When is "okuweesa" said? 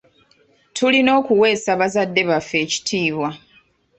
1.19-1.71